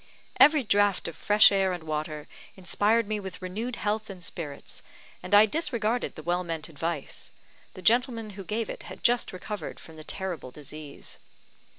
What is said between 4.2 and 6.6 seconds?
spirits, and I disregarded the well